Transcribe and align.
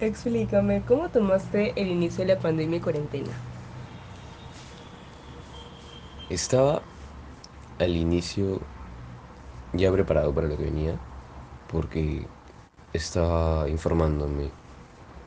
Explícame, 0.00 0.84
¿cómo 0.86 1.08
tomaste 1.08 1.72
el 1.74 1.88
inicio 1.88 2.24
de 2.24 2.34
la 2.34 2.40
pandemia 2.40 2.76
y 2.76 2.80
cuarentena? 2.80 3.32
Estaba 6.30 6.82
al 7.80 7.96
inicio 7.96 8.60
ya 9.72 9.90
preparado 9.90 10.32
para 10.32 10.46
lo 10.46 10.56
que 10.56 10.64
venía, 10.66 10.94
porque 11.66 12.28
estaba 12.92 13.68
informándome 13.68 14.50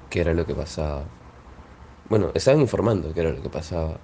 qué 0.09 0.21
era 0.21 0.33
lo 0.33 0.45
que 0.45 0.55
pasaba. 0.55 1.03
Bueno, 2.07 2.31
estaban 2.33 2.61
informando 2.61 3.13
qué 3.13 3.19
era 3.19 3.31
lo 3.31 3.41
que 3.41 3.49
pasaba 3.49 3.97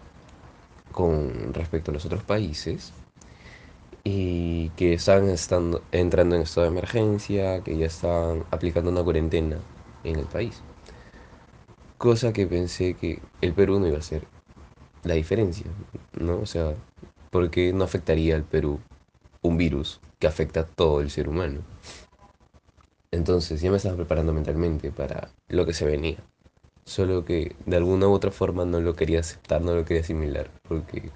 con 0.92 1.54
respecto 1.54 1.92
a 1.92 1.94
los 1.94 2.06
otros 2.06 2.24
países 2.24 2.92
y 4.04 4.70
que 4.72 4.94
estaban 4.94 5.30
estando, 5.30 5.82
entrando 5.94 6.36
en 6.36 6.42
estado 6.42 6.66
de 6.66 6.74
emergencia, 6.74 7.62
que 7.64 7.78
ya 7.78 7.86
estaban 7.86 8.44
aplicando 8.52 8.92
una 8.92 9.04
cuarentena 9.04 9.58
en 10.04 10.20
el 10.20 10.26
país. 10.26 10.64
Cosa 11.98 12.34
que 12.34 12.48
pensé 12.48 12.96
que 12.96 13.22
el 13.42 13.54
Perú 13.54 13.80
no 13.80 13.88
iba 13.88 13.98
a 13.98 14.02
ser 14.02 14.28
la 15.04 15.16
diferencia, 15.16 15.68
¿no? 16.20 16.40
O 16.40 16.46
sea, 16.46 16.76
¿por 17.32 17.50
qué 17.52 17.74
no 17.74 17.84
afectaría 17.84 18.36
al 18.36 18.44
Perú 18.44 18.80
un 19.44 19.58
virus 19.58 20.02
que 20.20 20.28
afecta 20.28 20.62
a 20.62 20.68
todo 20.68 21.02
el 21.02 21.10
ser 21.12 21.30
humano? 21.30 21.62
Entonces 23.12 23.62
ya 23.62 23.72
me 23.72 23.78
estaba 23.78 23.96
preparando 23.98 24.34
mentalmente 24.34 24.92
para 24.92 25.32
lo 25.50 25.66
que 25.66 25.74
se 25.74 25.86
venía. 25.86 26.18
Solo 26.86 27.26
que 27.26 27.56
de 27.66 27.78
alguna 27.78 28.08
u 28.08 28.14
otra 28.14 28.32
forma 28.32 28.66
no 28.66 28.82
lo 28.82 28.96
quería 28.96 29.20
aceptar, 29.22 29.62
no 29.62 29.76
lo 29.76 29.86
quería 29.86 30.04
asimilar, 30.04 30.52
porque 30.68 31.12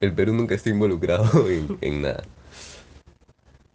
el 0.00 0.14
Perú 0.14 0.34
nunca 0.34 0.54
está 0.54 0.70
involucrado 0.70 1.48
en, 1.50 1.78
en 1.80 2.02
nada. 2.02 2.24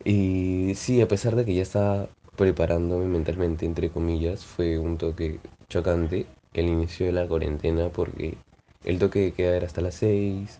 Y 0.04 0.74
sí, 0.76 1.02
a 1.02 1.08
pesar 1.08 1.36
de 1.36 1.46
que 1.46 1.54
ya 1.54 1.62
estaba 1.62 2.10
preparándome 2.42 3.06
mentalmente, 3.06 3.68
entre 3.68 3.92
comillas, 3.92 4.44
fue 4.46 4.80
un 4.80 4.98
toque 4.98 5.40
chocante 5.70 6.26
el 6.56 6.66
inicio 6.66 7.06
de 7.06 7.12
la 7.12 7.28
cuarentena 7.28 7.90
porque 7.90 8.36
el 8.84 8.98
toque 8.98 9.20
de 9.20 9.32
queda 9.34 9.56
era 9.58 9.68
hasta 9.68 9.82
las 9.82 9.94
6, 9.94 10.60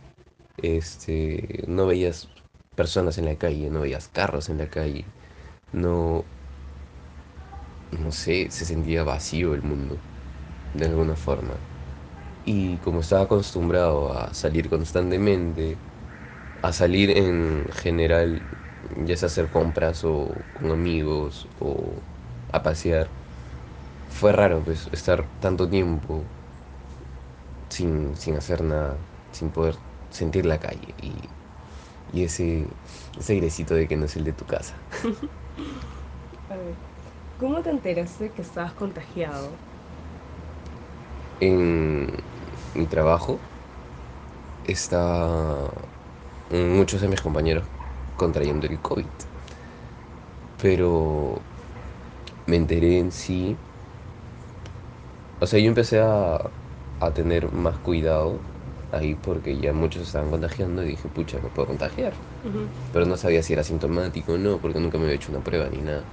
este, 0.62 1.64
no 1.68 1.88
veías 1.88 2.30
personas 2.76 3.18
en 3.18 3.26
la 3.26 3.36
calle, 3.36 3.72
no 3.72 3.82
veías 3.82 4.10
carros 4.10 4.50
en 4.50 4.60
la 4.60 4.68
calle, 4.68 5.06
no, 5.74 6.24
no 8.00 8.12
sé, 8.12 8.50
se 8.52 8.66
sentía 8.66 9.04
vacío 9.04 9.54
el 9.54 9.64
mundo, 9.64 9.98
de 10.76 10.86
alguna 10.86 11.16
forma. 11.16 11.54
Y 12.46 12.78
como 12.78 13.02
estaba 13.02 13.24
acostumbrado 13.24 14.14
a 14.14 14.34
salir 14.34 14.70
constantemente, 14.70 15.78
a 16.62 16.74
salir 16.74 17.18
en 17.18 17.66
general, 17.74 18.42
ya 18.98 19.18
sea 19.18 19.28
hacer 19.28 19.50
compras 19.50 20.04
o 20.04 20.46
con 20.54 20.72
amigos 20.72 21.50
o 21.60 22.04
a 22.52 22.64
pasear, 22.64 23.12
fue 24.10 24.32
raro 24.34 24.64
pues 24.64 24.90
estar 24.94 25.28
tanto 25.40 25.70
tiempo 25.70 26.26
sin, 27.70 28.16
sin 28.16 28.36
hacer 28.36 28.64
nada, 28.64 28.98
sin 29.32 29.52
poder 29.52 29.76
sentir 30.10 30.46
la 30.46 30.60
calle 30.60 30.94
y, 30.98 31.30
y 32.14 32.24
ese, 32.26 32.68
ese 33.18 33.34
airecito 33.34 33.76
de 33.76 33.88
que 33.88 33.98
no 33.98 34.06
es 34.06 34.16
el 34.18 34.26
de 34.26 34.34
tu 34.34 34.46
casa. 34.46 34.76
A 36.50 36.56
ver, 36.58 36.84
¿cómo 37.38 37.62
te 37.64 37.70
enteraste 37.72 38.34
que 38.34 38.42
estabas 38.44 38.76
contagiado? 38.76 39.64
En 41.40 42.08
mi 42.74 42.88
trabajo 42.88 43.42
está 44.64 45.72
muchos 46.50 47.02
de 47.02 47.08
mis 47.08 47.22
compañeros 47.22 47.70
contrayendo 48.22 48.68
el 48.68 48.80
COVID, 48.82 49.10
pero 50.58 51.44
me 52.46 52.56
enteré 52.58 53.00
en 53.00 53.12
sí, 53.12 53.58
o 55.40 55.48
sea, 55.48 55.60
yo 55.60 55.68
empecé 55.68 56.00
a, 56.00 56.54
a 57.00 57.14
tener 57.14 57.52
más 57.52 57.80
cuidado 57.80 58.44
ahí 58.92 59.16
porque 59.16 59.58
ya 59.60 59.74
muchos 59.74 60.04
estaban 60.04 60.30
contagiando 60.30 60.84
y 60.84 60.88
dije, 60.90 61.10
pucha, 61.10 61.40
me 61.40 61.50
puedo 61.50 61.68
contagiar. 61.68 62.18
Pero 62.92 63.06
no 63.06 63.18
sabía 63.18 63.44
si 63.44 63.54
era 63.54 63.64
sintomático 63.64 64.34
o 64.34 64.38
no, 64.40 64.62
porque 64.62 64.80
nunca 64.80 64.98
me 65.00 65.06
había 65.06 65.16
hecho 65.18 65.32
una 65.32 65.42
prueba 65.44 65.70
ni 65.70 65.82
nada. 65.82 66.08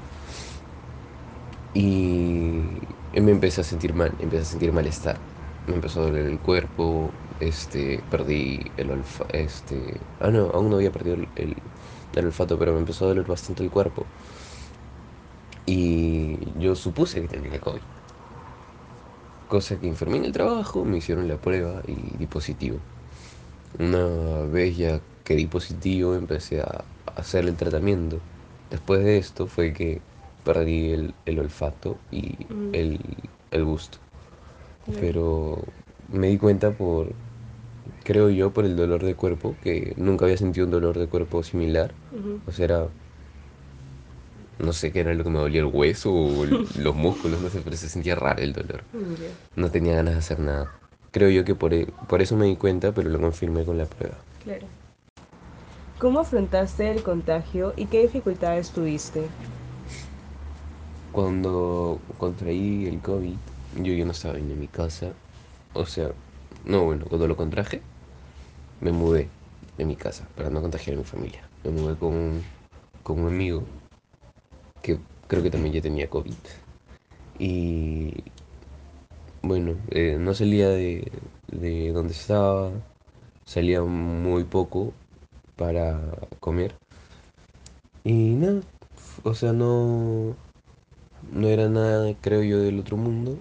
Y 1.73 2.97
me 3.13 3.33
empecé 3.33 3.61
a 3.61 3.65
sentir 3.65 3.95
mal, 3.95 4.15
empecé 4.19 4.43
a 4.43 4.45
sentir 4.47 4.73
malestar. 4.73 5.23
Me 5.67 5.75
empezó 5.75 6.01
a 6.01 6.05
doler 6.07 6.27
el 6.27 6.41
cuerpo, 6.41 7.15
este, 7.39 8.03
perdí 8.09 8.73
el 8.77 8.91
olfato, 8.91 9.29
este... 9.35 10.07
Ah, 10.19 10.31
no, 10.31 10.47
aún 10.51 10.71
no 10.71 10.77
había 10.77 10.93
perdido 10.93 11.17
el, 11.17 11.31
el- 11.37 11.63
el 12.15 12.27
olfato, 12.27 12.59
pero 12.59 12.73
me 12.73 12.81
empezó 12.81 13.05
a 13.05 13.09
doler 13.09 13.27
bastante 13.27 13.63
el 13.65 13.71
cuerpo. 13.71 14.09
Y 15.67 16.59
yo 16.59 16.75
supuse 16.75 17.21
que 17.23 17.29
tenía 17.29 17.61
COVID. 17.61 17.83
Cosa 19.47 19.79
que 19.81 19.89
enfermé 19.89 20.19
en 20.19 20.27
el 20.27 20.33
trabajo, 20.33 20.85
me 20.85 20.99
hicieron 20.99 21.27
la 21.27 21.39
prueba 21.41 21.83
y 21.87 22.17
di 22.19 22.27
positivo. 22.27 22.83
Una 23.79 24.45
vez 24.47 24.77
ya 24.77 25.03
que 25.25 25.37
di 25.37 25.47
positivo, 25.47 26.15
empecé 26.15 26.61
a 26.63 26.87
hacer 27.17 27.47
el 27.47 27.57
tratamiento. 27.57 28.23
Después 28.71 29.05
de 29.05 29.19
esto 29.19 29.49
fue 29.49 29.73
que 29.75 30.03
perdí 30.45 30.93
el, 30.93 31.17
el 31.27 31.39
olfato 31.41 32.01
y 32.11 32.49
ujú, 32.51 32.69
el, 32.73 33.31
el 33.53 33.65
gusto. 33.65 33.99
Pero 35.01 35.75
me 36.09 36.29
di 36.29 36.39
cuenta 36.39 36.77
por, 36.77 37.17
creo 38.05 38.31
yo, 38.31 38.53
por 38.53 38.65
el 38.65 38.77
dolor 38.77 39.05
de 39.05 39.15
cuerpo, 39.15 39.57
que 39.63 39.95
nunca 39.97 40.25
había 40.25 40.37
sentido 40.37 40.67
un 40.67 40.73
dolor 40.73 40.99
de 40.99 41.07
cuerpo 41.09 41.43
similar. 41.43 41.95
O 42.47 42.53
sea, 42.53 42.65
era, 42.67 42.89
no 44.59 44.73
sé 44.73 44.93
qué 44.93 45.01
era 45.01 45.15
lo 45.15 45.25
que 45.25 45.31
me 45.31 45.39
dolía, 45.39 45.61
el 45.61 45.67
hueso 45.67 46.13
o 46.13 46.45
el- 46.45 46.67
los 46.75 46.95
músculos, 46.95 47.41
no 47.41 47.49
sé, 47.51 47.61
pero 47.61 47.77
se 47.77 47.89
sentía 47.89 48.15
raro 48.15 48.43
el 48.43 48.53
dolor. 48.53 48.83
No 49.57 49.71
tenía 49.71 49.95
ganas 49.97 50.15
de 50.15 50.19
hacer 50.21 50.41
nada. 50.41 50.67
Creo 51.13 51.31
yo 51.31 51.45
que 51.45 51.55
por, 51.55 51.75
e- 51.75 51.87
por 52.09 52.23
eso 52.23 52.37
me 52.37 52.47
di 52.47 52.57
cuenta, 52.57 52.93
pero 52.93 53.09
lo 53.11 53.21
confirmé 53.21 53.65
con 53.65 53.79
la 53.79 53.87
prueba. 53.87 54.17
claro. 54.45 54.67
¿Cómo 55.99 56.21
afrontaste 56.21 56.91
el 56.93 57.03
contagio 57.03 57.73
y 57.77 57.87
qué 57.87 58.03
dificultades 58.03 58.71
tuviste? 58.71 59.23
Cuando 61.13 61.99
contraí 62.19 62.87
el 62.87 63.01
COVID, 63.01 63.35
yo 63.83 63.93
ya 63.95 64.05
no 64.05 64.13
estaba 64.13 64.39
en 64.39 64.59
mi 64.61 64.69
casa. 64.69 65.07
O 65.75 65.87
sea, 65.87 66.11
no, 66.65 66.85
bueno, 66.85 67.07
cuando 67.09 67.27
lo 67.29 67.37
contraje, 67.37 67.83
me 68.81 68.93
mudé 68.93 69.29
de 69.77 69.85
mi 69.85 69.97
casa 69.97 70.29
para 70.37 70.51
no 70.51 70.61
contagiar 70.61 70.97
a 70.97 70.99
mi 71.01 71.05
familia. 71.05 71.43
Me 71.65 71.71
mudé 71.71 71.97
con 71.97 72.43
con 73.03 73.21
un 73.21 73.29
amigo 73.29 73.63
que 74.83 74.99
creo 75.29 75.43
que 75.43 75.51
también 75.51 75.75
ya 75.75 75.81
tenía 75.81 76.11
COVID. 76.11 76.35
Y 77.39 78.13
bueno, 79.43 79.77
eh, 79.91 80.17
no 80.19 80.35
salía 80.35 80.69
de, 80.69 81.11
de 81.51 81.91
donde 81.93 82.13
estaba, 82.13 82.71
salía 83.47 83.83
muy 83.83 84.45
poco 84.45 84.93
para 85.57 86.01
comer. 86.41 86.75
Y 88.05 88.35
nada, 88.35 88.61
o 89.25 89.33
sea, 89.35 89.55
no, 89.55 90.35
no 91.33 91.49
era 91.49 91.69
nada, 91.69 92.15
creo 92.21 92.43
yo, 92.43 92.59
del 92.59 92.79
otro 92.81 92.99
mundo. 92.99 93.39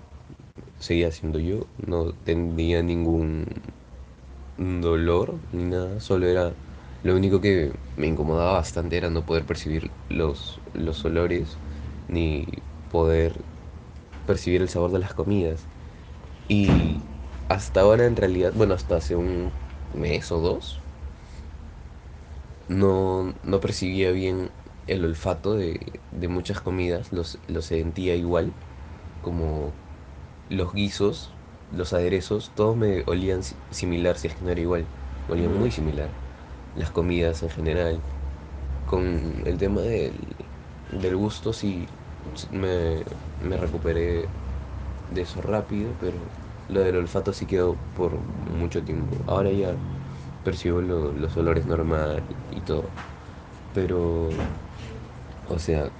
Seguía 0.79 1.11
siendo 1.11 1.39
yo, 1.39 1.69
no 1.77 2.13
tenía 2.15 2.83
ningún 2.83 3.45
dolor 4.57 5.41
ni 5.51 5.65
nada, 5.65 5.99
solo 5.99 6.27
era 6.27 6.57
lo 7.03 7.15
único 7.15 7.41
que 7.41 7.73
me 7.95 8.07
incomodaba 8.07 8.53
bastante 8.53 8.97
era 8.97 9.09
no 9.09 9.25
poder 9.25 9.45
percibir 9.45 9.95
los, 10.09 10.61
los 10.73 11.03
olores 11.05 11.59
ni 12.07 12.45
poder 12.87 13.45
percibir 14.25 14.61
el 14.61 14.69
sabor 14.69 14.91
de 14.91 14.99
las 14.99 15.13
comidas. 15.13 15.69
Y 16.47 17.09
hasta 17.49 17.81
ahora 17.81 18.05
en 18.07 18.15
realidad, 18.17 18.53
bueno, 18.55 18.73
hasta 18.75 18.97
hace 18.97 19.15
un 19.17 19.53
mes 19.93 20.31
o 20.31 20.39
dos, 20.41 20.83
no, 22.67 23.33
no 23.43 23.59
percibía 23.59 24.11
bien 24.11 24.51
el 24.87 25.05
olfato 25.05 25.55
de, 25.55 26.03
de 26.11 26.27
muchas 26.27 26.61
comidas, 26.61 27.11
los, 27.11 27.39
los 27.47 27.65
sentía 27.65 28.15
igual, 28.15 28.55
como 29.21 29.75
los 30.49 30.73
guisos, 30.73 31.39
los 31.69 31.93
aderezos, 31.93 32.53
todos 32.53 32.77
me 32.77 33.03
olían 33.07 33.43
si- 33.43 33.61
similar, 33.71 34.17
si 34.17 34.27
es 34.27 34.35
que 34.35 34.43
no 34.45 34.51
era 34.51 34.61
igual. 34.61 34.91
Olían 35.27 35.53
muy 35.53 35.71
similar. 35.71 36.17
Las 36.73 36.91
comidas 36.91 37.43
en 37.43 37.49
general. 37.49 38.05
Con 38.85 39.43
el 39.47 39.57
tema 39.57 39.81
del, 39.81 40.51
del 40.87 41.15
gusto, 41.17 41.53
sí 41.53 41.89
me, 42.51 43.05
me 43.39 43.57
recuperé 43.57 44.33
de 45.07 45.21
eso 45.23 45.41
rápido, 45.41 45.97
pero 45.97 46.33
lo 46.67 46.81
del 46.81 46.97
olfato 46.97 47.33
sí 47.33 47.47
quedó 47.47 47.81
por 47.93 48.19
mucho 48.21 48.83
tiempo. 48.85 49.23
Ahora 49.27 49.51
ya 49.51 49.81
percibo 50.43 50.81
lo- 50.81 51.13
los 51.13 51.37
olores 51.37 51.65
normal 51.67 52.27
y 52.51 52.61
todo. 52.63 52.97
Pero, 53.73 54.55
o 55.43 55.59
sea, 55.59 55.93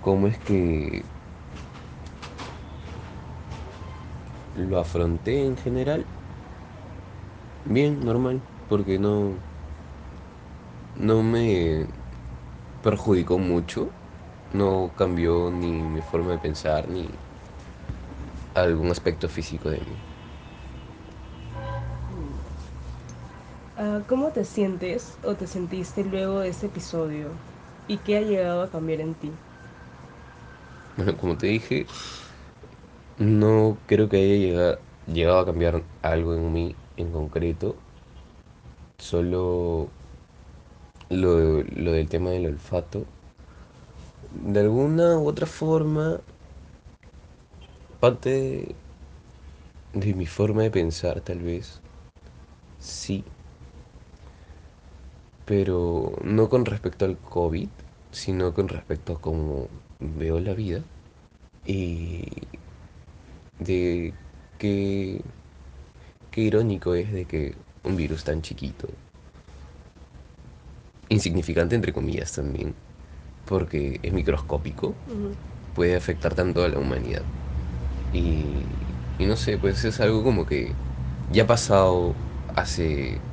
¿cómo 0.00 0.26
es 0.28 0.38
que 0.40 1.10
lo 4.56 4.78
afronté 4.78 5.44
en 5.44 5.56
general? 5.56 6.12
Bien, 7.64 8.00
normal, 8.00 8.48
porque 8.66 8.98
no, 8.98 9.44
no 10.94 11.22
me 11.22 11.88
perjudicó 12.80 13.38
mucho, 13.38 13.96
no 14.50 14.94
cambió 14.96 15.50
ni 15.52 15.72
mi 15.72 16.02
forma 16.02 16.32
de 16.32 16.38
pensar, 16.40 16.88
ni, 16.88 17.24
algún 18.54 18.90
aspecto 18.90 19.28
físico 19.28 19.70
de 19.70 19.80
mí. 19.82 20.04
Ah, 23.76 24.04
¿Cómo 24.08 24.32
te 24.32 24.44
sientes 24.44 25.18
o 25.22 25.36
te 25.36 25.46
sentiste 25.46 26.04
luego 26.04 26.40
de 26.40 26.48
ese 26.48 26.66
episodio? 26.66 27.42
¿Y 27.86 27.98
qué 27.98 28.16
ha 28.16 28.22
llegado 28.22 28.62
a 28.62 28.70
cambiar 28.70 29.00
en 29.00 29.14
ti? 29.14 29.40
Bueno, 30.96 31.16
como 31.16 31.36
te 31.36 31.46
dije, 31.48 31.90
no 33.18 33.78
creo 33.86 34.08
que 34.08 34.16
haya 34.18 34.78
llegado, 35.06 35.38
a 35.40 35.46
cambiar 35.46 35.82
algo 36.02 36.34
en 36.34 36.52
mí 36.52 36.74
en 36.96 37.12
concreto. 37.12 37.76
Solo 38.98 39.88
lo, 41.10 41.62
lo 41.62 41.92
del 41.92 42.08
tema 42.08 42.30
del 42.30 42.46
olfato. 42.46 43.04
De 44.44 44.60
alguna 44.60 45.18
u 45.18 45.28
otra 45.28 45.46
forma, 45.46 46.20
parte 48.00 48.74
de 49.94 50.14
mi 50.14 50.26
forma 50.26 50.62
de 50.62 50.70
pensar 50.70 51.20
tal 51.22 51.40
vez, 51.40 51.80
sí, 52.78 53.24
pero 55.44 56.12
no 56.22 56.48
con 56.48 56.64
respecto 56.66 57.04
al 57.04 57.16
COVID, 57.18 57.68
sino 58.10 58.52
con 58.52 58.68
respecto 58.68 59.14
a 59.14 59.20
cómo 59.20 59.68
veo 60.00 60.40
la 60.40 60.54
vida 60.54 60.82
y 61.66 62.24
de 63.58 64.14
qué, 64.58 65.24
qué 66.30 66.40
irónico 66.42 66.94
es 66.94 67.12
de 67.12 67.26
que 67.26 67.56
un 67.82 67.96
virus 67.96 68.22
tan 68.24 68.40
chiquito, 68.42 68.86
insignificante 71.08 71.74
entre 71.74 71.92
comillas 71.92 72.32
también, 72.32 72.74
porque 73.44 74.00
es 74.02 74.12
microscópico, 74.12 74.96
puede 75.74 75.96
afectar 75.96 76.34
tanto 76.34 76.64
a 76.64 76.68
la 76.68 76.78
humanidad. 76.78 77.26
Y, 78.12 78.96
y 79.18 79.26
no 79.26 79.36
sé, 79.36 79.58
pues 79.58 79.84
es 79.84 80.00
algo 80.00 80.24
como 80.24 80.46
que 80.46 80.78
ya 81.28 81.44
ha 81.44 81.46
pasado 81.46 82.18
hace 82.48 83.24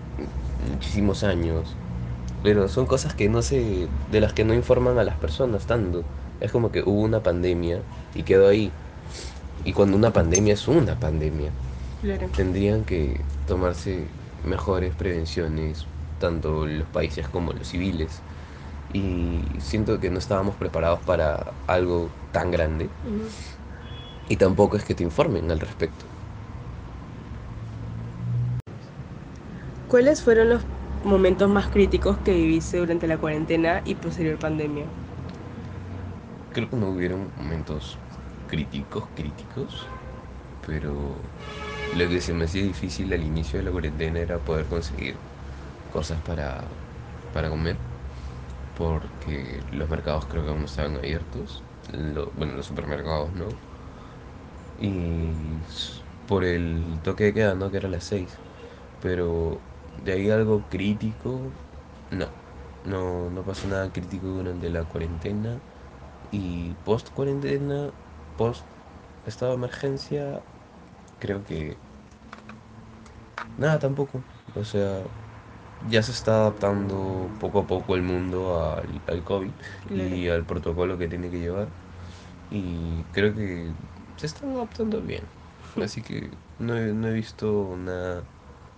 muchísimos 0.60 1.24
años, 1.24 1.80
pero 2.42 2.68
son 2.70 2.88
cosas 2.88 3.16
que 3.16 3.30
no 3.30 3.42
se, 3.44 3.92
de 4.08 4.22
las 4.22 4.34
que 4.34 4.46
no 4.46 4.54
informan 4.56 5.00
a 5.00 5.04
las 5.04 5.18
personas 5.18 5.66
tanto. 5.68 6.08
Es 6.40 6.52
como 6.52 6.72
que 6.72 6.82
hubo 6.84 7.02
una 7.02 7.24
pandemia 7.24 7.88
y 8.14 8.24
quedó 8.26 8.48
ahí. 8.50 8.78
Y 9.64 9.74
cuando 9.74 9.98
una 9.98 10.14
pandemia 10.14 10.54
es 10.54 10.68
una 10.68 11.00
pandemia, 11.00 11.58
Claro. 12.02 12.30
tendrían 12.36 12.86
que 12.86 13.28
tomarse 13.46 14.16
mejores 14.44 14.96
prevenciones, 14.96 15.90
tanto 16.18 16.68
los 16.68 16.90
países 16.90 17.30
como 17.30 17.54
los 17.54 17.70
civiles. 17.70 18.26
Y 18.90 19.60
siento 19.62 20.00
que 20.00 20.12
no 20.12 20.20
estábamos 20.20 20.58
preparados 20.58 21.04
para 21.04 21.58
algo 21.68 22.18
tan 22.32 22.52
grande. 22.52 22.96
Y 24.26 24.36
tampoco 24.36 24.76
es 24.76 24.84
que 24.84 24.96
te 24.96 25.04
informen 25.04 25.50
al 25.50 25.62
respecto. 25.62 26.12
¿Cuáles 29.88 30.22
fueron 30.22 30.50
los 30.50 30.68
momentos 31.04 31.50
más 31.50 31.70
críticos 31.70 32.20
que 32.20 32.34
viviste 32.34 32.78
durante 32.80 33.08
la 33.08 33.18
cuarentena 33.18 33.82
y 33.86 33.96
posterior 33.96 34.38
pandemia? 34.38 34.94
Creo 36.50 36.70
que 36.70 36.76
no 36.78 36.90
hubieron 36.92 37.34
momentos 37.36 38.03
críticos, 38.54 39.06
críticos, 39.16 39.72
pero 40.62 41.32
lo 41.92 42.10
que 42.10 42.22
se 42.22 42.34
me 42.34 42.46
hacía 42.46 42.64
difícil 42.64 43.14
al 43.14 43.24
inicio 43.24 43.60
de 43.60 43.66
la 43.66 43.72
cuarentena 43.72 44.20
era 44.20 44.40
poder 44.46 44.68
conseguir 44.68 45.16
cosas 45.90 46.22
para, 46.22 46.62
para 47.34 47.50
comer, 47.50 47.78
porque 48.74 49.66
los 49.72 49.90
mercados 49.90 50.26
creo 50.28 50.44
que 50.44 50.52
aún 50.52 50.62
no 50.62 50.66
estaban 50.68 50.98
abiertos, 50.98 51.64
bueno, 52.36 52.54
los 52.56 52.68
supermercados, 52.68 53.34
¿no? 53.34 53.48
Y 54.76 55.62
por 56.26 56.44
el 56.44 57.02
toque 57.04 57.26
de 57.26 57.34
queda, 57.34 57.56
¿no? 57.56 57.72
Que 57.72 57.78
era 57.78 57.90
las 57.90 58.06
6. 58.06 58.42
Pero 59.00 59.66
de 59.92 60.14
ahí 60.14 60.30
algo 60.30 60.68
crítico, 60.70 61.60
no. 62.10 62.28
No, 62.84 63.30
no 63.30 63.46
pasó 63.46 63.68
nada 63.68 63.92
crítico 63.94 64.28
durante 64.28 64.70
la 64.70 64.86
cuarentena. 64.86 65.64
Y 66.32 66.76
post 66.78 67.12
cuarentena, 67.12 67.94
post 68.36 68.68
estado 69.26 69.52
de 69.54 69.58
emergencia, 69.58 70.44
creo 71.20 71.44
que 71.44 71.80
nada 73.58 73.80
tampoco. 73.80 74.24
O 74.56 74.64
sea, 74.64 75.04
ya 75.82 76.04
se 76.04 76.12
está 76.12 76.36
adaptando 76.42 77.32
poco 77.40 77.60
a 77.62 77.68
poco 77.68 77.96
el 77.96 78.04
mundo 78.04 78.62
al, 78.74 79.04
al 79.08 79.24
COVID 79.24 79.52
Claro. 79.88 80.16
y 80.16 80.28
al 80.30 80.46
protocolo 80.46 80.98
que 80.98 81.08
tiene 81.10 81.32
que 81.32 81.40
llevar. 81.40 81.70
Y 82.50 83.06
creo 83.12 83.34
que 83.36 83.76
se 84.18 84.28
están 84.28 84.52
adaptando 84.52 85.02
bien. 85.02 85.30
Así 85.82 86.04
que 86.04 86.32
no 86.60 86.78
he, 86.78 86.94
no 86.94 87.08
he 87.10 87.14
visto 87.14 87.76
nada, 87.78 88.30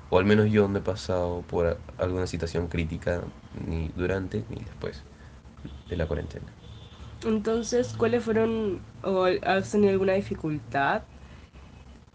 o 0.10 0.20
al 0.20 0.26
menos 0.26 0.52
yo 0.52 0.68
no 0.70 0.80
he 0.80 0.82
pasado 0.82 1.44
por 1.48 1.84
alguna 1.98 2.28
situación 2.28 2.68
crítica 2.70 3.24
ni 3.54 3.90
durante 3.90 4.46
ni 4.50 4.64
después 4.66 5.06
de 5.90 5.98
la 5.98 6.08
cuarentena. 6.08 6.54
Entonces, 7.24 7.94
¿cuáles 7.98 8.24
fueron 8.24 8.80
o 9.04 9.26
has 9.44 9.72
tenido 9.72 9.92
alguna 9.92 10.14
dificultad 10.14 11.04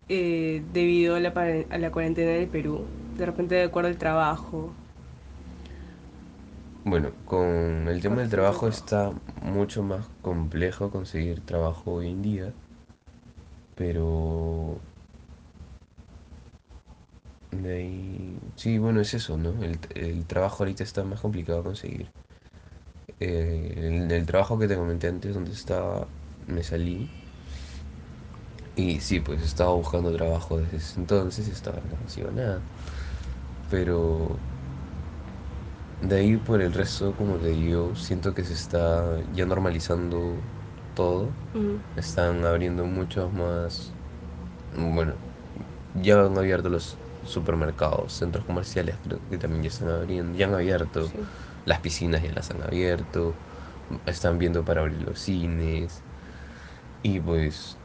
eh, 0.09 0.63
debido 0.73 1.17
a 1.17 1.21
la, 1.21 1.33
a 1.71 1.79
la 1.79 1.91
cuarentena 1.93 2.33
en 2.35 2.43
el 2.43 2.49
Perú? 2.49 2.81
De 3.17 3.27
repente, 3.27 3.55
de 3.55 3.65
acuerdo 3.65 3.89
al 3.89 3.99
trabajo, 3.99 4.73
Bueno, 6.85 7.13
con 7.25 7.89
el 7.89 8.03
tema 8.03 8.21
¿cuál 8.21 8.21
del 8.21 8.29
trabajo? 8.31 8.69
está 8.69 9.13
mucho 9.43 9.83
más 9.83 10.09
complejo 10.21 10.91
conseguir 10.91 11.41
trabajo 11.41 11.93
hoy 11.95 12.09
en 12.11 12.21
día, 12.23 12.53
pero 13.75 14.77
de 17.53 17.73
ahí... 17.77 18.39
Sí, 18.57 18.79
bueno, 18.79 19.01
es 19.01 19.15
eso, 19.15 19.37
¿no? 19.37 19.63
El, 19.63 19.79
el 19.95 20.27
trabajo 20.27 20.63
ahorita 20.63 20.83
está 20.85 21.05
más 21.05 21.21
complicado 21.21 21.63
conseguir. 21.63 22.11
Eh, 23.21 23.73
el, 23.77 24.11
el 24.13 24.27
trabajo 24.27 24.59
que 24.59 24.69
te 24.69 24.77
comenté 24.77 25.09
antes, 25.09 25.35
donde 25.35 25.53
estaba, 25.53 26.15
me 26.47 26.63
salí. 26.63 27.13
Y 28.75 29.01
sí, 29.01 29.21
pues 29.21 29.43
estaba 29.43 29.73
buscando 29.75 30.13
trabajo 30.15 30.59
desde 30.59 30.79
ese 30.79 30.99
entonces 31.01 31.47
y 31.49 31.51
estaba 31.53 31.81
no 31.83 32.05
hacía 32.07 32.31
nada. 32.33 32.67
Pero 33.69 34.45
de 36.01 36.17
ahí 36.17 36.37
por 36.39 36.63
el 36.63 36.73
resto, 36.73 37.15
como 37.17 37.39
te 37.39 37.49
digo, 37.49 37.95
siento 37.95 38.35
que 38.35 38.45
se 38.45 38.55
está 38.55 39.23
ya 39.29 39.47
normalizando 39.47 40.51
todo. 40.95 41.39
Están 41.95 42.45
abriendo 42.47 42.87
muchos 42.87 43.33
más... 43.33 43.99
Bueno, 44.73 45.21
ya 45.95 46.23
han 46.27 46.39
abierto 46.39 46.69
los 46.71 47.03
supermercados, 47.23 48.15
centros 48.15 48.47
comerciales 48.47 49.01
creo 49.03 49.25
que 49.29 49.39
también 49.39 49.63
ya 49.65 49.69
están 49.71 49.89
abriendo, 49.91 50.39
ya 50.39 50.47
han 50.47 50.55
abierto, 50.55 51.13
Sí. 51.13 51.19
Las 51.65 51.81
piscinas 51.81 52.23
ya 52.23 52.33
las 52.33 52.51
han 52.51 52.63
abierto, 52.63 53.41
están 54.07 54.39
viendo 54.39 54.65
para 54.65 54.83
abrir 54.83 55.03
los 55.03 55.21
cines 55.21 56.05
y 57.03 57.21
pues 57.21 57.81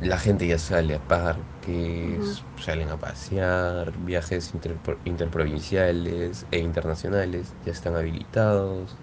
la 0.00 0.18
gente 0.18 0.46
ya 0.48 0.58
sale 0.58 0.94
a 0.96 1.06
parques, 1.06 2.46
salen 2.56 2.90
a 2.90 2.98
pasear, 2.98 3.98
viajes 3.98 4.54
interpro- 4.54 5.00
interprovinciales 5.04 6.46
e 6.50 6.58
internacionales 6.60 7.56
ya 7.62 7.72
están 7.72 7.96
habilitados, 7.96 9.00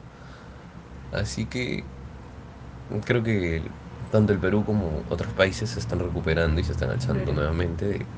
así 1.11 1.47
que 1.49 1.91
creo 3.05 3.23
que 3.23 3.75
tanto 4.09 4.33
el 4.33 4.39
Perú 4.39 4.65
como 4.65 5.05
otros 5.07 5.33
países 5.33 5.71
se 5.71 5.79
están 5.79 5.99
recuperando 5.99 6.61
y 6.61 6.63
se 6.63 6.71
están 6.73 6.89
alzando 6.91 7.33
nuevamente 7.33 7.85
de- 7.85 8.11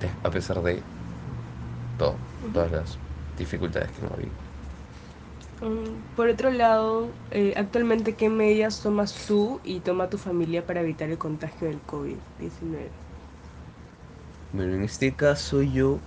de- 0.00 0.18
a 0.22 0.30
pesar 0.30 0.62
de 0.62 0.88
todo, 1.96 2.26
todas 2.52 2.70
las 2.72 3.02
dificultades 3.36 3.92
que 3.92 4.00
hemos 4.02 4.12
habido. 4.12 4.41
Mm, 5.62 6.02
Por 6.14 6.28
otro 6.28 6.50
lado, 6.50 7.18
eh, 7.30 7.54
actualmente, 7.56 8.16
¿qué 8.16 8.28
medidas 8.28 8.80
tomas 8.82 9.24
tú 9.26 9.60
y 9.64 9.80
toma 9.80 10.10
tu 10.10 10.18
familia 10.18 10.66
para 10.66 10.80
evitar 10.82 11.08
el 11.10 11.16
contagio 11.18 11.68
del 11.68 11.84
COVID-19? 11.86 12.92
Bueno, 14.52 14.74
en 14.76 14.82
este 14.84 15.16
caso 15.16 15.62
yo 15.62 16.04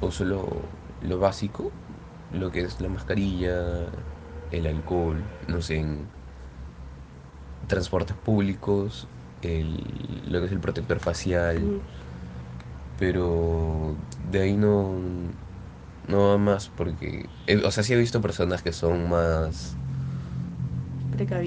uso 0.00 0.24
lo, 0.24 0.70
lo 1.00 1.18
básico, 1.18 1.74
lo 2.30 2.50
que 2.50 2.60
es 2.62 2.80
la 2.80 2.88
mascarilla, 2.88 3.90
el 4.50 4.66
alcohol, 4.66 5.30
no 5.46 5.62
sé, 5.62 5.76
en 5.78 6.12
transportes 7.66 8.16
públicos, 8.16 9.08
el, 9.42 10.22
lo 10.30 10.40
que 10.40 10.46
es 10.46 10.52
el 10.52 10.60
protector 10.60 11.00
facial, 11.00 11.74
pero 12.96 13.96
de 14.18 14.40
ahí 14.42 14.56
no, 14.56 15.00
no 16.08 16.38
más 16.38 16.68
porque, 16.70 17.30
eh, 17.46 17.62
o 17.64 17.70
sea, 17.70 17.82
sí 17.84 17.92
he 17.94 17.96
visto 17.96 18.20
personas 18.22 18.62
que 18.62 18.72
son 18.72 19.08
más, 19.08 19.78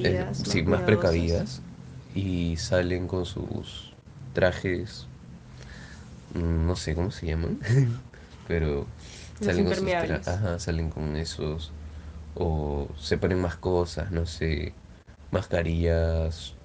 eh, 0.04 0.26
Precavidas, 0.26 0.38
más 0.46 0.62
sí, 0.62 0.64
más 0.64 0.84
precavidas 0.84 1.64
y 2.14 2.58
salen 2.58 3.08
con 3.08 3.26
sus 3.26 3.96
trajes, 4.34 5.08
mm, 6.34 6.66
no 6.68 6.76
sé 6.76 6.96
cómo 6.96 7.12
se 7.12 7.28
llaman, 7.28 7.60
pero 8.48 8.88
Los 9.40 9.54
salen 9.54 9.66
con 9.66 9.76
sus 9.76 9.96
ajá, 10.28 10.60
salen 10.60 10.90
con 10.90 11.16
esos, 11.16 11.74
o 12.36 12.90
se 12.98 13.18
ponen 13.18 13.42
más 13.42 13.58
cosas, 13.58 14.12
no 14.12 14.26
sé, 14.26 14.76
mascarillas, 15.32 16.56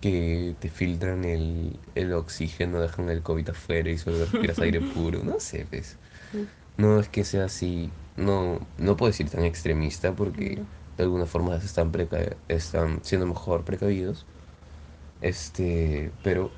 que 0.00 0.56
te 0.60 0.68
filtran 0.70 1.24
el, 1.24 1.80
el 1.94 2.12
oxígeno, 2.12 2.80
dejan 2.80 3.08
el 3.10 3.22
COVID 3.22 3.50
afuera 3.50 3.90
y 3.90 3.98
solo 3.98 4.24
respiras 4.24 4.60
aire 4.60 4.80
puro. 4.82 5.22
No 5.24 5.40
sé, 5.40 5.66
pues. 5.68 5.98
No 6.76 7.00
es 7.00 7.08
que 7.08 7.24
sea 7.24 7.46
así. 7.46 7.92
No, 8.16 8.60
no 8.76 8.96
puedo 8.96 9.10
decir 9.10 9.30
tan 9.30 9.44
extremista 9.44 10.14
porque 10.14 10.62
de 10.96 11.02
alguna 11.04 11.26
forma 11.26 11.56
están, 11.56 11.92
preca- 11.92 12.36
están 12.48 13.02
siendo 13.04 13.26
mejor 13.26 13.64
precavidos. 13.64 14.26
Este, 15.20 16.12
pero 16.22 16.54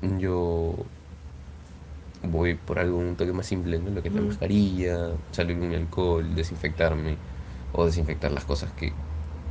yo 0.00 0.90
voy 2.22 2.54
por 2.56 2.78
algo 2.78 2.98
un 2.98 3.16
toque 3.16 3.32
más 3.32 3.46
simple, 3.46 3.78
¿no? 3.78 3.90
Lo 3.90 4.02
que 4.02 4.08
es 4.08 4.14
la 4.14 4.22
mascarilla, 4.22 5.18
salir 5.30 5.58
con 5.58 5.68
mi 5.68 5.74
alcohol, 5.76 6.34
desinfectarme 6.34 7.20
o 7.72 7.84
desinfectar 7.86 8.32
las 8.32 8.44
cosas 8.44 8.72
que 8.72 8.96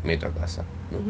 meto 0.03 0.27
a 0.27 0.33
casa, 0.33 0.69
¿no? 0.89 1.05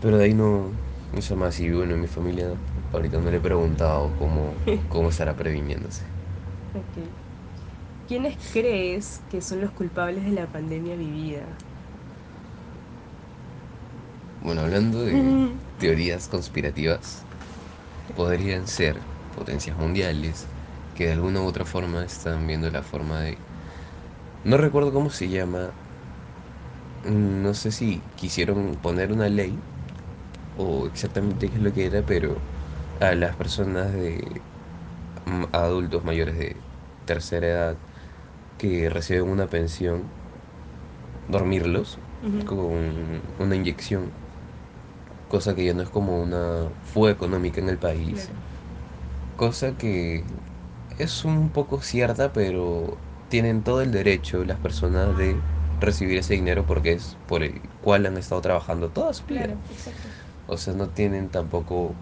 Pero 0.00 0.18
de 0.18 0.24
ahí 0.24 0.34
no, 0.34 0.78
no 1.12 1.22
sé 1.22 1.34
más. 1.36 1.58
Y 1.60 1.70
bueno, 1.70 1.94
en 1.94 2.00
mi 2.00 2.06
familia 2.08 2.58
ahorita 2.92 3.18
no 3.20 3.30
le 3.30 3.38
he 3.38 3.40
preguntado 3.40 4.14
cómo, 4.16 4.60
cómo 4.88 5.08
estará 5.08 5.36
previniéndose. 5.36 6.04
¿Quiénes 8.06 8.38
crees 8.50 9.20
que 9.28 9.40
son 9.42 9.60
los 9.60 9.72
culpables 9.72 10.24
de 10.24 10.32
la 10.32 10.50
pandemia 10.50 10.96
vivida? 10.96 11.64
Bueno, 14.40 14.60
hablando 14.62 15.02
de 15.04 15.42
teorías 15.76 16.28
conspirativas, 16.28 17.28
podrían 18.14 18.66
ser 18.68 19.08
potencias 19.30 19.76
mundiales 19.78 20.52
que 20.94 21.06
de 21.06 21.12
alguna 21.14 21.42
u 21.42 21.46
otra 21.46 21.64
forma 21.66 22.04
están 22.04 22.46
viendo 22.46 22.70
la 22.70 22.82
forma 22.82 23.22
de... 23.22 23.46
No 24.44 24.56
recuerdo 24.58 24.92
cómo 24.92 25.10
se 25.10 25.28
llama. 25.28 25.78
No 27.02 27.52
sé 27.54 27.70
si 27.72 28.10
quisieron 28.14 28.80
poner 28.80 29.12
una 29.12 29.28
ley 29.28 29.68
o 30.54 30.86
exactamente 30.88 31.50
qué 31.50 31.56
es 31.56 31.62
lo 31.62 31.72
que 31.72 31.86
era, 31.86 32.04
pero 32.04 32.46
a 33.00 33.14
las 33.14 33.36
personas 33.36 33.92
de 33.94 34.48
adultos 35.52 36.04
mayores 36.04 36.36
de 36.38 36.66
tercera 37.04 37.46
edad 37.48 37.82
que 38.58 38.88
reciben 38.90 39.28
una 39.28 39.46
pensión, 39.46 40.02
dormirlos 41.28 41.98
con 42.46 43.20
una 43.38 43.56
inyección, 43.56 44.10
cosa 45.28 45.54
que 45.54 45.64
ya 45.64 45.74
no 45.74 45.82
es 45.82 45.88
como 45.90 46.22
una 46.22 46.68
fuga 46.82 47.10
económica 47.10 47.60
en 47.60 47.68
el 47.68 47.78
país, 47.78 48.26
Claro. 48.26 48.40
cosa 49.36 49.72
que 49.76 50.24
es 50.98 51.24
un 51.24 51.50
poco 51.50 51.80
cierta, 51.82 52.32
pero 52.32 52.86
tienen 53.28 53.62
todo 53.62 53.82
el 53.82 53.90
derecho 53.92 54.44
las 54.44 54.58
personas 54.58 55.16
de 55.16 55.36
recibir 55.80 56.18
ese 56.18 56.34
dinero 56.34 56.64
porque 56.66 56.92
es 56.92 57.16
por 57.26 57.42
el 57.42 57.60
cual 57.82 58.06
han 58.06 58.16
estado 58.16 58.40
trabajando 58.40 58.88
toda 58.90 59.12
su 59.12 59.24
vida. 59.26 59.46
Claro. 59.46 59.60
O 60.46 60.56
sea, 60.58 60.74
no 60.74 60.88
tienen 60.88 61.30
tampoco 61.30 61.94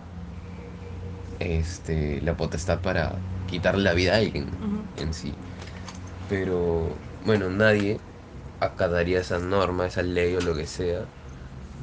este, 1.38 2.20
la 2.22 2.36
potestad 2.36 2.80
para 2.80 3.12
quitarle 3.46 3.82
la 3.84 3.94
vida 3.94 4.14
a 4.14 4.18
alguien 4.18 4.46
en 4.96 5.12
sí. 5.14 5.32
Pero 6.32 7.04
bueno, 7.20 7.50
nadie 7.50 8.06
acataría 8.60 9.20
esa 9.20 9.38
norma, 9.38 9.86
esa 9.86 10.02
ley 10.02 10.34
o 10.36 10.40
lo 10.40 10.54
que 10.54 10.66
sea. 10.66 11.12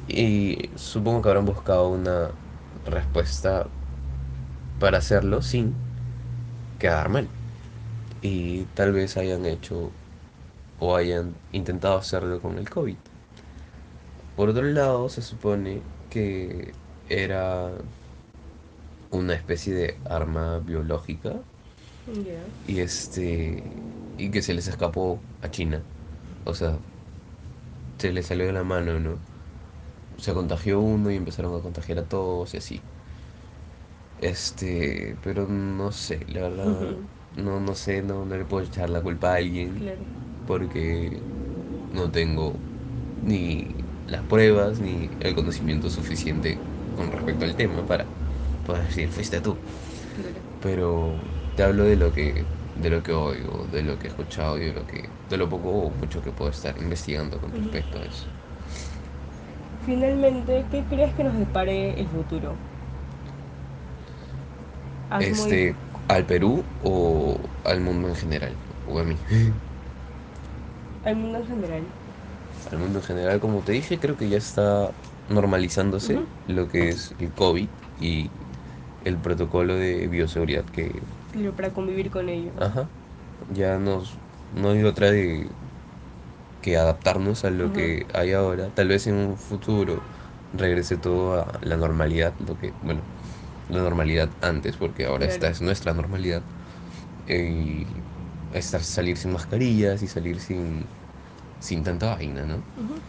Y 0.06 0.72
supongo 0.76 1.22
que 1.22 1.28
habrán 1.30 1.46
buscado 1.46 1.90
una 1.90 2.40
respuesta 2.84 3.76
para 4.78 4.98
hacerlo 4.98 5.42
sin 5.42 5.84
quedar 6.78 7.08
mal. 7.10 7.36
Y 8.20 8.66
tal 8.68 8.92
vez 8.92 9.16
hayan 9.16 9.46
hecho 9.46 9.98
o 10.76 10.96
hayan 10.96 11.42
intentado 11.50 11.98
hacerlo 11.98 12.40
con 12.42 12.58
el 12.58 12.70
COVID. 12.70 13.00
Por 14.34 14.48
otro 14.50 14.64
lado, 14.64 15.08
se 15.08 15.22
supone 15.22 15.92
que 16.08 16.80
era 17.06 17.92
una 19.10 19.34
especie 19.34 19.74
de 19.74 20.00
arma 20.04 20.58
biológica 20.60 21.49
Y 22.62 22.80
este 22.80 23.82
y 24.16 24.30
que 24.30 24.42
se 24.42 24.54
les 24.54 24.66
escapó 24.68 25.28
a 25.40 25.50
China. 25.50 25.88
O 26.44 26.54
sea, 26.54 26.84
se 27.98 28.12
les 28.12 28.26
salió 28.26 28.46
de 28.46 28.52
la 28.52 28.64
mano, 28.64 28.98
¿no? 29.00 29.24
Se 30.18 30.34
contagió 30.34 30.80
uno 30.80 31.10
y 31.10 31.16
empezaron 31.16 31.56
a 31.58 31.62
contagiar 31.62 31.98
a 32.00 32.08
todos 32.08 32.54
y 32.54 32.58
así. 32.58 32.88
Este, 34.18 35.16
pero 35.22 35.46
no 35.48 35.92
sé, 35.92 36.26
la 36.26 36.42
verdad, 36.42 36.98
no, 37.30 37.60
no 37.60 37.74
sé, 37.74 38.02
no, 38.02 38.26
no 38.26 38.36
le 38.36 38.44
puedo 38.44 38.64
echar 38.66 38.90
la 38.90 39.02
culpa 39.02 39.32
a 39.32 39.36
alguien 39.36 39.76
Claro. 39.76 40.04
porque 40.44 41.26
no 41.90 42.10
tengo 42.10 42.66
ni 43.20 43.88
las 44.06 44.24
pruebas 44.26 44.80
ni 44.80 45.10
el 45.20 45.34
conocimiento 45.34 45.90
suficiente 45.90 46.66
con 46.92 47.12
respecto 47.12 47.44
al 47.46 47.56
tema 47.56 47.86
para 47.86 48.12
poder 48.64 48.84
decir, 48.86 49.10
fuiste 49.12 49.40
tú. 49.40 49.62
Claro. 50.12 50.40
Pero 50.60 51.39
te 51.54 51.62
hablo 51.62 51.84
de 51.84 51.96
lo 51.96 52.12
que, 52.12 52.50
de 52.74 52.90
lo 52.90 53.02
que 53.02 53.12
oigo, 53.12 53.66
de 53.68 53.82
lo 53.82 53.98
que 53.98 54.06
he 54.08 54.10
escuchado 54.10 54.58
y 54.58 54.66
de 54.66 54.72
lo 54.74 54.86
que, 54.86 55.16
de 55.28 55.36
lo 55.36 55.48
poco 55.48 55.70
o 55.70 55.90
mucho 55.92 56.22
que 56.22 56.32
puedo 56.32 56.50
estar 56.50 56.78
investigando 56.78 57.40
con 57.40 57.54
respecto 57.54 57.98
a 58.00 58.04
eso. 58.06 58.30
Finalmente, 59.80 60.68
¿qué 60.70 60.86
crees 60.86 61.14
que 61.14 61.24
nos 61.24 61.36
depare 61.36 62.00
el 62.00 62.08
futuro? 62.08 62.66
Haz 65.08 65.28
muy... 65.30 65.60
Este, 65.60 65.82
al 66.08 66.26
Perú 66.26 66.74
o 66.78 67.54
al 67.64 67.80
mundo 67.80 68.08
en 68.08 68.16
general, 68.16 68.62
o 68.82 68.98
a 68.98 69.04
mí. 69.04 69.24
al 71.02 71.16
mundo 71.16 71.38
en 71.38 71.46
general. 71.46 71.94
Al 72.64 72.78
mundo 72.78 72.98
en 73.00 73.04
general, 73.04 73.40
como 73.40 73.64
te 73.64 73.72
dije, 73.72 73.98
creo 73.98 74.16
que 74.16 74.28
ya 74.28 74.36
está 74.38 74.96
normalizándose 75.26 76.28
lo 76.44 76.68
que 76.68 76.90
es 76.90 77.14
el 77.18 77.32
COVID 77.34 77.70
y 77.96 78.32
el 79.00 79.20
protocolo 79.20 79.76
de 79.76 80.08
bioseguridad 80.08 80.66
que, 80.66 81.06
Claro, 81.30 81.54
para 81.56 81.72
convivir 81.72 82.08
con 82.10 82.28
ello. 82.28 82.54
ajá, 82.56 82.92
ya 83.48 83.78
nos, 83.78 84.20
no 84.50 84.70
hay 84.70 84.84
otra 84.84 85.10
de 85.10 85.56
que 86.60 86.76
adaptarnos 86.76 87.44
a 87.44 87.50
lo 87.50 87.72
que 87.72 88.06
hay 88.14 88.32
ahora. 88.32 88.72
Tal 88.72 88.88
vez 88.88 89.06
en 89.06 89.14
un 89.16 89.38
futuro 89.38 90.06
regrese 90.52 90.98
todo 90.98 91.34
a 91.40 91.58
la 91.62 91.76
normalidad, 91.76 92.36
lo 92.38 92.56
que, 92.56 92.76
bueno, 92.80 93.08
la 93.68 93.82
normalidad 93.82 94.34
antes, 94.40 94.76
porque 94.76 95.06
ahora 95.06 95.26
esta 95.26 95.48
es 95.48 95.60
nuestra 95.62 95.94
normalidad. 95.94 96.46
Y 97.26 98.04
estar, 98.50 98.82
salir 98.84 99.18
sin 99.18 99.32
mascarillas 99.32 100.02
y 100.02 100.08
salir 100.08 100.40
sin, 100.40 100.90
sin 101.60 101.84
tanta 101.84 102.16
vaina, 102.16 102.46
¿no? 102.46 102.64
Ujú. 102.76 103.04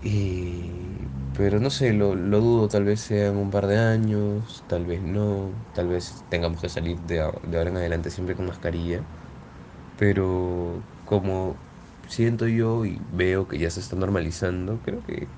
Y, 0.00 1.08
pero 1.32 1.58
no 1.60 1.70
sé, 1.70 1.92
lo, 1.92 2.14
lo 2.14 2.40
dudo, 2.40 2.68
tal 2.68 2.84
vez 2.84 3.00
sea 3.00 3.28
en 3.28 3.36
un 3.36 3.50
par 3.50 3.66
de 3.66 3.78
años, 3.78 4.64
tal 4.66 4.86
vez 4.86 5.02
no, 5.02 5.64
tal 5.72 5.88
vez 5.88 6.24
tengamos 6.28 6.60
que 6.60 6.68
salir 6.68 7.00
de, 7.02 7.20
ahora 7.20 7.40
en 7.70 7.76
adelante 7.76 8.10
siempre 8.10 8.36
con 8.36 8.46
mascarilla, 8.46 9.08
pero 9.96 10.86
como 11.04 11.62
siento 12.08 12.48
yo 12.48 12.84
y 12.86 13.00
veo 13.08 13.48
que 13.48 13.58
ya 13.58 13.70
se 13.70 13.80
está 13.80 13.96
normalizando, 13.96 14.82
creo 14.82 15.02
que 15.02 15.32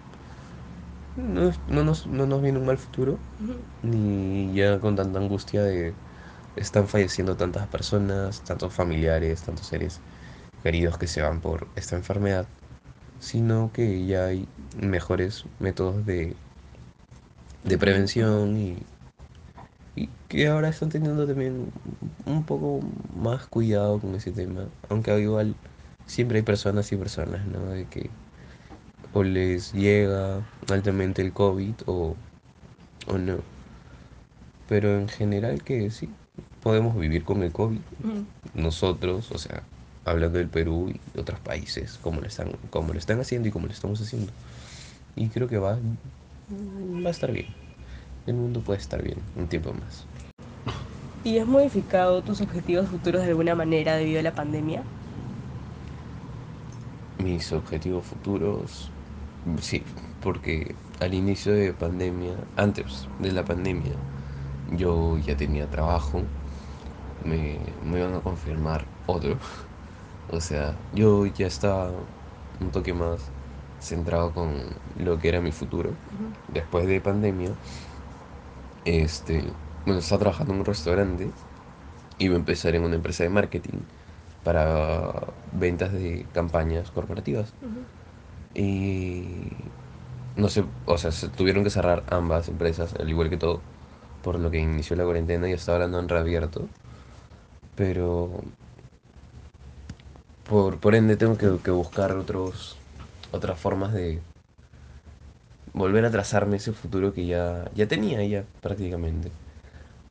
no, 1.14 1.50
no 1.66 1.84
nos, 1.84 2.06
no 2.06 2.26
nos 2.26 2.42
viene 2.42 2.58
un 2.58 2.66
mal 2.66 2.78
futuro, 2.78 3.24
ni 3.82 4.54
ya 4.54 4.80
con 4.80 4.96
tanta 4.96 5.18
angustia 5.18 5.62
de 5.62 5.98
están 6.56 6.88
falleciendo 6.88 7.36
tantas 7.36 7.68
personas, 7.68 8.44
tantos 8.44 8.74
familiares, 8.74 9.42
tantos 9.44 9.66
seres 9.68 10.02
queridos 10.62 10.98
que 10.98 11.06
se 11.08 11.22
van 11.22 11.40
por 11.40 11.72
esta 11.76 11.96
enfermedad, 11.96 12.50
sino 13.20 13.72
que 13.72 14.06
ya 14.06 14.26
hay 14.26 14.46
mejores 14.80 15.44
métodos 15.58 16.04
de, 16.06 16.36
de 17.64 17.78
prevención 17.78 18.56
y, 18.56 18.76
y 19.96 20.08
que 20.28 20.48
ahora 20.48 20.68
están 20.68 20.88
teniendo 20.90 21.26
también 21.26 21.72
un 22.26 22.44
poco 22.44 22.80
más 23.16 23.46
cuidado 23.46 24.00
con 24.00 24.14
ese 24.14 24.32
tema, 24.32 24.66
aunque 24.88 25.18
igual 25.20 25.54
siempre 26.06 26.38
hay 26.38 26.42
personas 26.44 26.90
y 26.92 26.96
personas, 26.96 27.46
¿no? 27.46 27.66
De 27.66 27.86
que 27.86 28.10
o 29.12 29.22
les 29.22 29.72
llega 29.72 30.46
altamente 30.68 31.22
el 31.22 31.32
COVID 31.32 31.74
o, 31.86 32.16
o 33.08 33.18
no. 33.18 33.38
Pero 34.68 34.98
en 34.98 35.08
general 35.08 35.62
que 35.64 35.90
sí, 35.90 36.08
podemos 36.62 36.96
vivir 36.96 37.24
con 37.24 37.42
el 37.42 37.52
COVID. 37.52 37.80
Nosotros, 38.54 39.30
o 39.32 39.38
sea, 39.38 39.62
hablando 40.10 40.38
del 40.38 40.48
Perú 40.48 40.90
y 40.90 41.18
otros 41.18 41.40
países, 41.40 41.98
como 42.02 42.20
lo 42.20 42.26
están, 42.26 42.52
como 42.70 42.92
lo 42.92 42.98
están 42.98 43.20
haciendo 43.20 43.48
y 43.48 43.50
como 43.52 43.66
lo 43.66 43.72
estamos 43.72 44.00
haciendo. 44.00 44.32
Y 45.16 45.28
creo 45.28 45.48
que 45.48 45.58
va, 45.58 45.78
va 46.50 47.08
a 47.08 47.10
estar 47.10 47.32
bien. 47.32 47.46
El 48.26 48.34
mundo 48.34 48.60
puede 48.60 48.78
estar 48.80 49.02
bien 49.02 49.18
un 49.36 49.48
tiempo 49.48 49.72
más. 49.72 50.06
¿Y 51.24 51.38
has 51.38 51.46
modificado 51.46 52.22
tus 52.22 52.40
objetivos 52.40 52.88
futuros 52.88 53.22
de 53.22 53.28
alguna 53.28 53.54
manera 53.54 53.96
debido 53.96 54.20
a 54.20 54.22
la 54.22 54.34
pandemia? 54.34 54.82
Mis 57.18 57.52
objetivos 57.52 58.06
futuros, 58.06 58.92
sí, 59.60 59.82
porque 60.20 60.76
al 61.00 61.14
inicio 61.14 61.52
de 61.52 61.72
pandemia, 61.72 62.34
antes 62.56 63.08
de 63.18 63.32
la 63.32 63.44
pandemia, 63.44 63.92
yo 64.70 65.18
ya 65.18 65.36
tenía 65.36 65.68
trabajo, 65.68 66.22
me, 67.24 67.58
me 67.82 67.98
iban 67.98 68.14
a 68.14 68.20
confirmar 68.20 68.86
otro. 69.06 69.38
O 70.28 70.40
sea, 70.40 70.82
yo 70.92 71.26
ya 71.26 71.46
estaba 71.46 72.06
un 72.60 72.70
toque 72.72 72.92
más 72.94 73.32
centrado 73.78 74.32
con 74.34 74.80
lo 74.94 75.18
que 75.18 75.28
era 75.28 75.40
mi 75.40 75.52
futuro. 75.52 75.98
Después 76.46 76.86
de 76.86 77.00
pandemia, 77.00 77.58
este, 78.84 79.56
bueno, 79.84 80.00
estaba 80.00 80.20
trabajando 80.20 80.52
en 80.54 80.60
un 80.60 80.64
restaurante, 80.66 81.34
iba 82.18 82.34
a 82.34 82.38
empezar 82.38 82.74
en 82.76 82.84
una 82.84 82.96
empresa 82.96 83.24
de 83.24 83.30
marketing 83.30 83.88
para 84.42 85.34
ventas 85.46 85.92
de 85.92 86.30
campañas 86.32 86.90
corporativas. 86.92 87.56
Y 88.54 89.74
no 90.36 90.48
sé, 90.48 90.64
o 90.84 90.98
sea, 90.98 91.12
se 91.12 91.30
tuvieron 91.30 91.64
que 91.64 91.70
cerrar 91.70 92.04
ambas 92.08 92.48
empresas, 92.48 92.94
al 92.94 93.08
igual 93.10 93.30
que 93.30 93.36
todo, 93.38 93.66
por 94.22 94.38
lo 94.40 94.50
que 94.50 94.60
inició 94.60 94.96
la 94.96 95.04
cuarentena 95.04 95.50
y 95.50 95.54
hasta 95.54 95.72
ahora 95.72 95.88
no 95.88 95.98
han 95.98 96.08
reabierto. 96.08 96.72
Pero 97.74 98.40
por, 100.48 100.78
por 100.80 100.94
ende 100.94 101.16
tengo 101.16 101.36
que, 101.38 101.58
que 101.62 101.70
buscar 101.70 102.12
otros, 102.16 102.76
otras 103.32 103.58
formas 103.60 103.92
de 103.92 104.20
volver 105.72 106.04
a 106.04 106.10
trazarme 106.10 106.56
ese 106.56 106.72
futuro 106.72 107.12
que 107.12 107.26
ya, 107.26 107.70
ya 107.74 107.86
tenía 107.88 108.24
ya 108.24 108.44
prácticamente. 108.60 109.30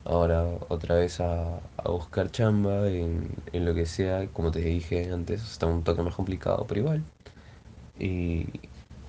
Ahora 0.04 0.44
otra 0.68 0.96
vez 0.96 1.20
a, 1.20 1.58
a 1.76 1.90
buscar 1.90 2.30
chamba 2.30 2.88
en, 2.88 3.30
en 3.52 3.64
lo 3.66 3.74
que 3.74 3.86
sea, 3.86 4.28
como 4.28 4.50
te 4.50 4.60
dije 4.60 5.12
antes, 5.12 5.42
está 5.42 5.66
un 5.66 5.84
toque 5.84 6.02
más 6.02 6.14
complicado, 6.14 6.66
pero 6.68 6.80
igual. 6.80 7.04
Y, 7.98 8.46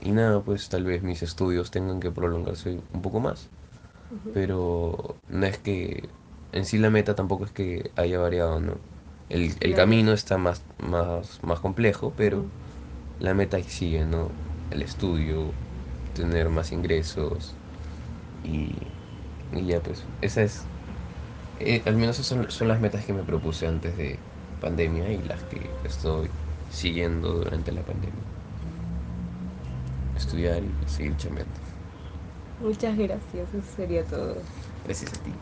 y 0.01 0.11
nada, 0.11 0.41
pues 0.41 0.69
tal 0.69 0.85
vez 0.85 1.03
mis 1.03 1.23
estudios 1.23 1.71
tengan 1.71 1.99
que 1.99 2.11
prolongarse 2.11 2.79
un 2.93 3.01
poco 3.01 3.19
más. 3.19 3.49
Pero 4.33 5.15
no 5.29 5.45
es 5.45 5.57
que 5.59 6.09
en 6.53 6.65
sí 6.65 6.77
la 6.77 6.89
meta 6.89 7.15
tampoco 7.15 7.45
es 7.45 7.51
que 7.51 7.91
haya 7.95 8.19
variado, 8.19 8.59
¿no? 8.59 8.73
El, 9.29 9.57
el 9.61 9.75
camino 9.75 10.13
está 10.13 10.37
más, 10.37 10.65
más, 10.79 11.39
más 11.43 11.59
complejo, 11.59 12.15
pero 12.15 12.53
la 13.19 13.33
meta 13.35 13.61
sigue, 13.63 14.05
¿no? 14.05 14.39
El 14.69 14.81
estudio, 14.83 15.59
tener 16.13 16.49
más 16.49 16.71
ingresos 16.73 17.59
y, 18.43 18.93
y 19.51 19.65
ya 19.67 19.83
pues, 19.83 20.09
esa 20.21 20.43
es, 20.43 20.71
eh, 21.57 21.83
al 21.87 21.97
menos 21.97 22.17
esas 22.17 22.27
son, 22.27 22.51
son 22.51 22.67
las 22.69 22.81
metas 22.81 23.05
que 23.05 23.13
me 23.13 23.23
propuse 23.25 23.67
antes 23.67 23.97
de 23.97 24.25
pandemia 24.59 25.11
y 25.13 25.23
las 25.23 25.43
que 25.45 25.77
estoy 25.83 26.35
siguiendo 26.69 27.33
durante 27.33 27.71
la 27.73 27.85
pandemia. 27.85 28.27
Estudiar 30.13 30.63
y 30.63 30.77
seguir 30.87 31.15
chambeando. 31.17 31.61
Muchas 32.57 32.95
gracias, 32.97 33.53
eso 33.53 33.61
sería 33.71 34.05
todo. 34.07 34.49
Gracias 34.83 35.13
a 35.13 35.17
ti. 35.21 35.41